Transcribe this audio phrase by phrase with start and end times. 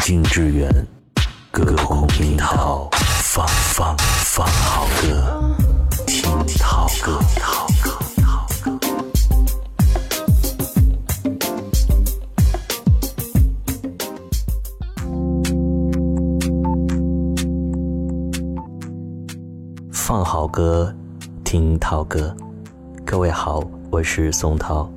[0.00, 0.68] 近之远，
[1.52, 2.88] 隔空听涛，
[3.22, 5.54] 放放放好歌，
[6.06, 6.22] 听
[6.58, 7.20] 涛歌。
[19.92, 20.92] 放好歌，
[21.44, 22.34] 听涛歌。
[23.04, 24.90] 各位好，我是宋涛。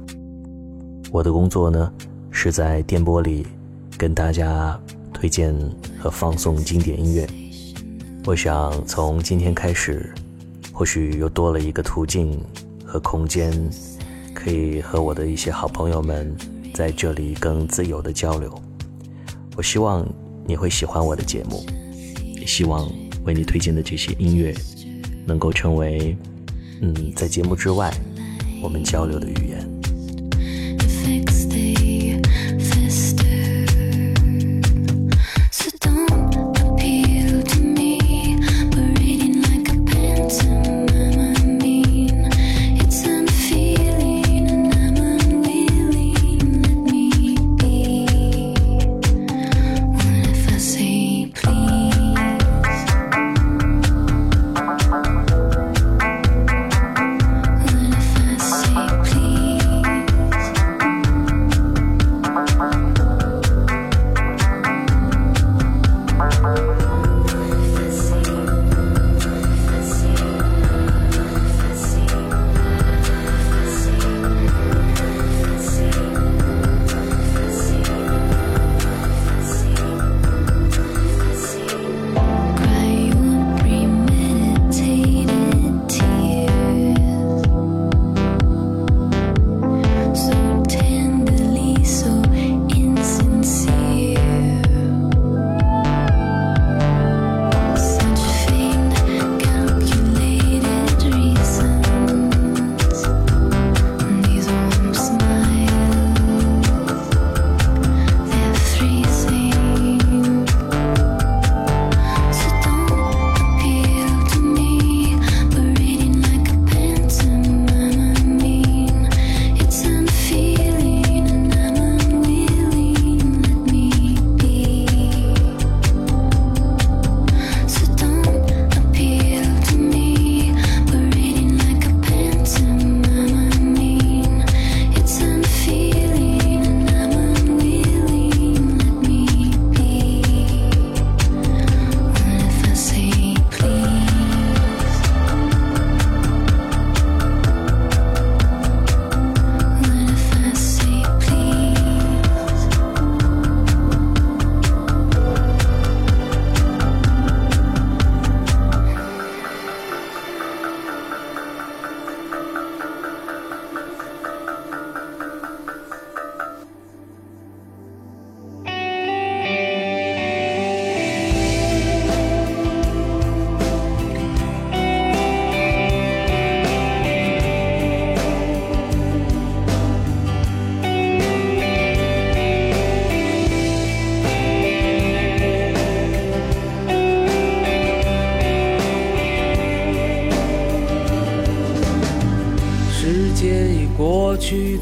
[1.11, 1.91] 我的工作呢，
[2.31, 3.45] 是在电波里
[4.03, 4.77] 跟大家
[5.13, 5.55] 推荐
[5.97, 7.25] 和放送经典音乐。
[8.25, 10.13] 我想从今天开始，
[10.73, 12.37] 或许又多了一个途径
[12.83, 13.49] 和空间，
[14.33, 16.35] 可以和我的一些好朋友们
[16.73, 18.61] 在这里更自由的交流。
[19.55, 20.05] 我希望
[20.45, 21.65] 你会喜欢我的节目，
[22.35, 22.91] 也希望
[23.23, 24.53] 为你推荐的这些音乐。
[25.25, 26.13] 能够成为，
[26.81, 27.89] 嗯，在节目之外，
[28.61, 29.63] 我们交流的语言。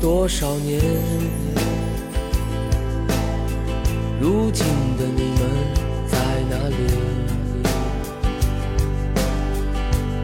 [0.02, 0.82] 多少年？
[4.20, 4.66] 如今
[4.98, 5.42] 的你们
[6.08, 6.18] 在
[6.50, 6.76] 哪里？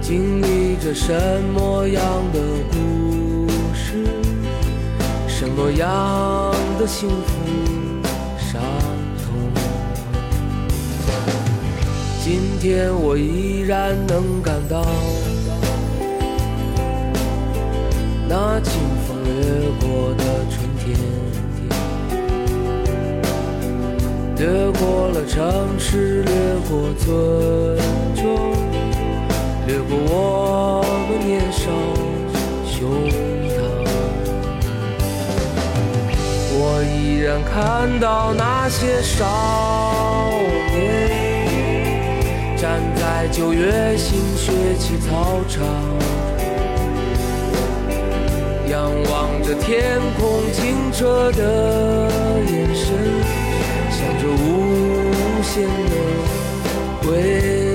[0.02, 1.14] 经历着什
[1.54, 2.40] 么样的
[2.72, 4.06] 故事？
[5.28, 5.86] 什么样
[6.80, 7.34] 的幸福
[8.38, 8.62] 伤
[9.18, 9.26] 痛？
[12.24, 14.86] 今天我依然能感到
[18.30, 18.97] 那清风。
[18.97, 18.97] 掠
[19.40, 19.46] 掠
[19.80, 20.86] 过的春天，
[24.38, 24.42] 掠
[24.80, 25.38] 过了城
[25.78, 26.32] 市，掠
[26.68, 27.06] 过村
[28.16, 28.26] 庄，
[29.68, 31.70] 掠过我们年少
[32.66, 32.76] 胸
[33.48, 33.56] 膛。
[36.60, 37.54] 我依然看
[38.00, 39.24] 到那些少
[40.74, 40.82] 年，
[42.58, 45.62] 站在九月新学期操场。
[48.70, 52.10] 仰望着天空清澈的
[52.52, 52.86] 眼神，
[53.90, 54.46] 想着无
[55.42, 55.96] 限的
[57.10, 57.67] 未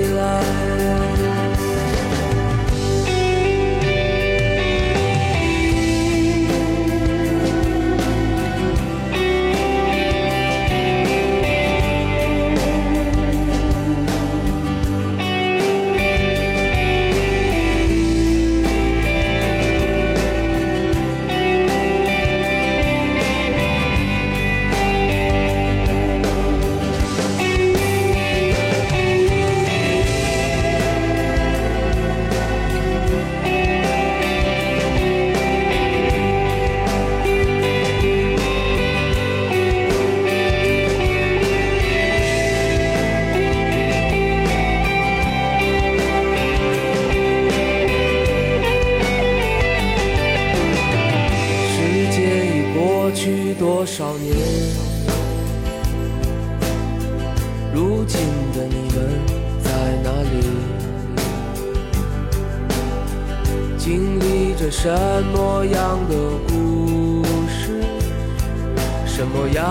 [69.23, 69.63] 什么样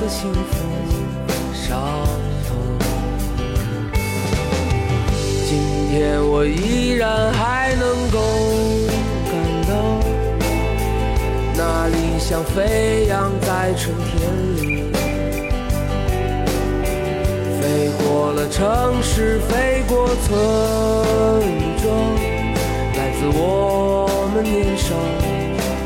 [0.00, 0.56] 的幸福
[1.52, 1.76] 伤
[2.46, 2.56] 痛？
[5.44, 5.58] 今
[5.90, 8.20] 天我依然还能够
[9.26, 9.32] 感
[9.66, 9.74] 到，
[11.56, 14.92] 那理想飞扬在春天里，
[17.60, 20.30] 飞过了城市，飞过村
[21.82, 21.90] 庄，
[22.94, 24.94] 来自我们年少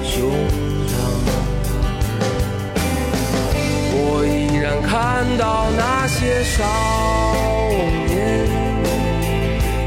[0.03, 0.29] 胸
[5.27, 6.63] 看到那些少
[8.07, 8.47] 年，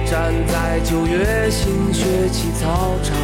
[0.04, 3.16] 站在九月新学期操场，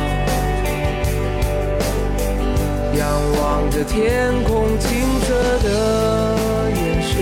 [2.95, 3.09] 仰
[3.41, 4.91] 望着天空清
[5.25, 5.33] 澈
[5.63, 7.13] 的眼神，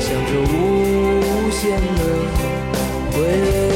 [0.00, 2.00] 想着无限的
[3.16, 3.18] 未
[3.68, 3.73] 来。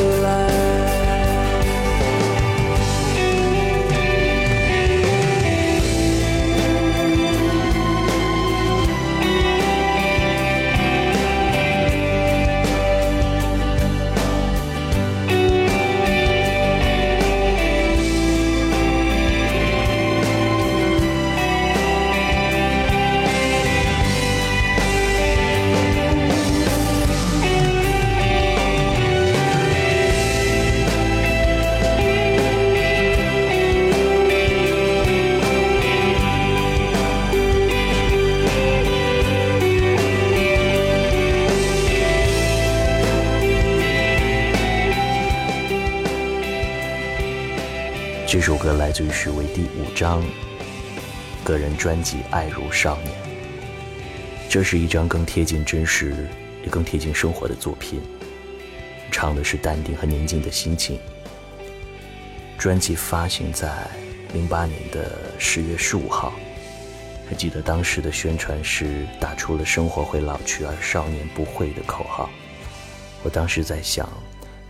[48.30, 50.22] 这首歌来自于许巍第五张
[51.42, 53.10] 个人专辑《爱如少年》，
[54.50, 56.28] 这是一张更贴近真实、
[56.62, 58.02] 也更贴近生活的作品，
[59.10, 61.00] 唱的是淡定和宁静的心情。
[62.58, 63.72] 专辑发行在
[64.34, 66.34] 零八年的十月十五号，
[67.26, 72.28] 还记得当时的宣传是打出了“生活会老去，而少年不会”的口号。
[73.22, 74.06] 我当时在想，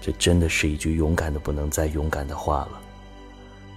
[0.00, 2.82] 这真的是一句勇敢的不能再勇敢的话了。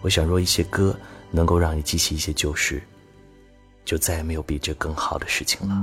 [0.02, 0.98] 我想，若一些歌
[1.30, 2.82] 能够让你记起一些旧事，
[3.86, 5.76] 就再也没有比这更好的事情了。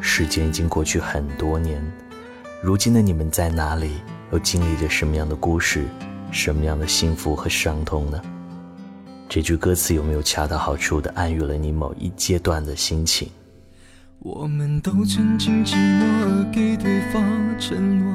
[0.00, 1.80] 时间已经过去很多年，
[2.62, 3.92] 如今的你们在哪里？
[4.32, 5.84] 又经历着什么样的故事？
[6.30, 8.20] 什么样的幸福和伤痛呢？
[9.28, 13.30] 这句歌词有没有恰到好处的暗喻了你某一阶段的心情？
[14.20, 17.22] 我们都曾经寂寞而给对方
[17.58, 18.14] 承诺，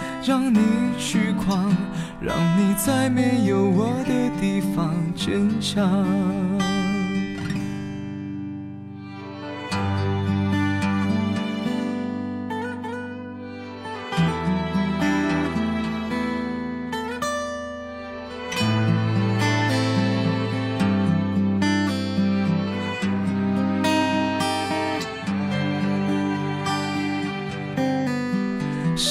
[0.23, 0.59] 让你
[0.99, 1.75] 去狂，
[2.21, 6.60] 让你在没有我的地方坚强。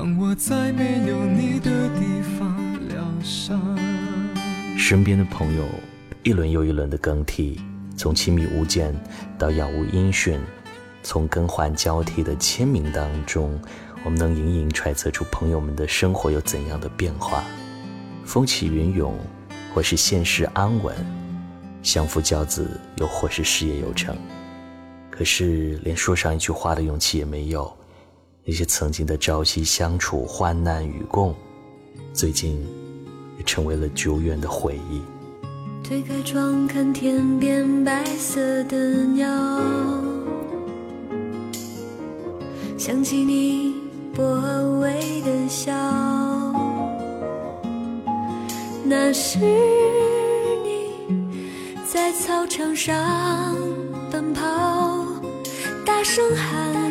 [0.00, 3.60] 让我在没有你的地方疗伤。
[4.78, 5.66] 身边的朋友
[6.22, 7.60] 一轮又一轮的更替。
[7.98, 8.94] 从亲密无间
[9.38, 10.40] 到杳无音讯，
[11.02, 13.60] 从更换交替的签名当中，
[14.02, 17.44] 我们能隐隐揣测出朋友们的生活有怎样的变化。
[18.24, 19.14] 风起云涌，
[19.74, 20.94] 或是现实安稳；
[21.82, 22.66] 相夫教子，
[22.96, 24.16] 又或是事业有成。
[25.10, 27.70] 可是连说上一句话的勇气也没有。
[28.50, 31.32] 那些曾经的朝夕相处、患难与共，
[32.12, 32.60] 最近
[33.38, 35.00] 也成为了久远的回忆。
[35.84, 39.28] 推开窗，看天边白色的鸟，
[42.76, 43.72] 想起你
[44.16, 44.24] 薄
[44.80, 45.72] 微的笑，
[48.84, 49.38] 那是
[50.64, 50.90] 你
[51.88, 53.56] 在操场上
[54.10, 54.42] 奔跑，
[55.86, 56.90] 大声喊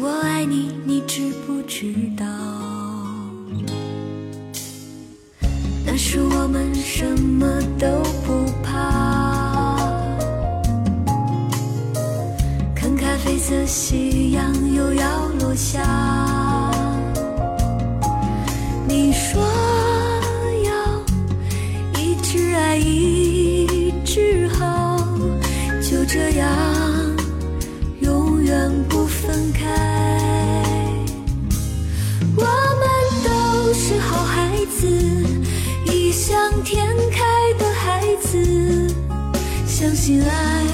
[0.00, 2.24] 我爱你”，你知不知道？
[5.84, 7.46] 那时我们什么
[7.78, 7.86] 都
[8.26, 9.78] 不怕，
[12.74, 15.80] 看咖啡色夕阳又要落下。
[18.86, 19.42] 你说
[20.64, 20.70] 要
[22.00, 24.98] 一直爱一直好，
[25.80, 26.46] 就这样
[28.46, 29.60] 远不分开。
[32.36, 32.86] 我们
[33.24, 34.86] 都是好孩子。
[35.86, 38.94] 异想天开的孩子，
[39.66, 40.64] 相信爱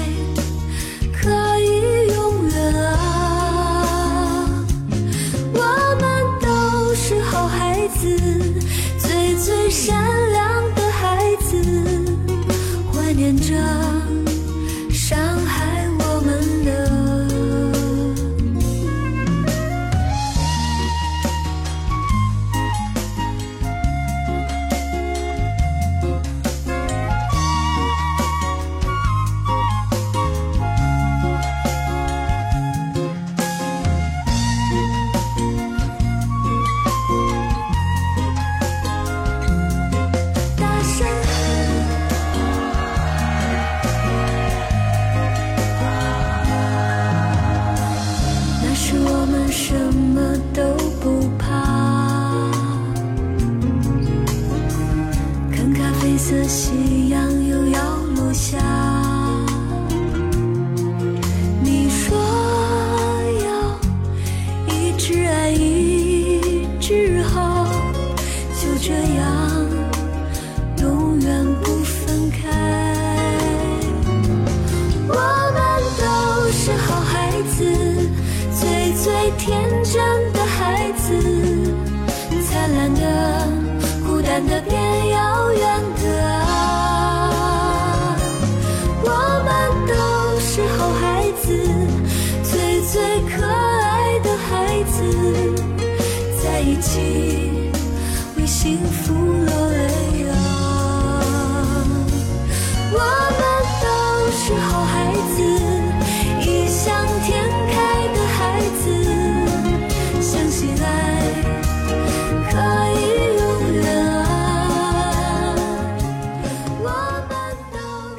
[79.03, 80.42] 最天真的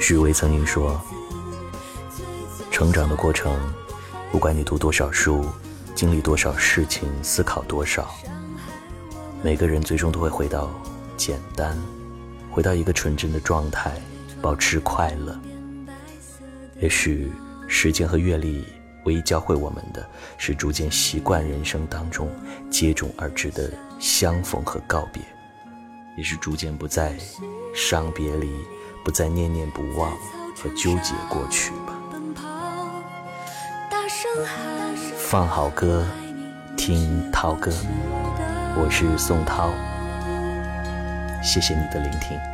[0.06, 1.00] 许巍曾经说
[2.70, 3.58] ：“成长的过程，
[4.30, 5.46] 不管你读多少书，
[5.94, 8.14] 经历多少事情，思考多少，
[9.42, 10.68] 每个人最终都会回到
[11.16, 11.74] 简单，
[12.50, 13.98] 回到一个纯真的状态，
[14.42, 15.40] 保持快乐。
[16.82, 17.32] 也许
[17.66, 18.62] 时间和阅历
[19.06, 20.06] 唯一教会我们的
[20.36, 22.30] 是逐渐习惯人生当中
[22.68, 25.22] 接踵而至的相逢和告别，
[26.18, 27.16] 也是逐渐不再
[27.74, 28.52] 伤别离。”
[29.04, 30.10] 不再念念不忘
[30.56, 31.92] 和纠结过去吧。
[35.18, 36.06] 放好歌，
[36.76, 37.70] 听涛哥，
[38.76, 39.70] 我是宋涛，
[41.42, 42.53] 谢谢你的聆听。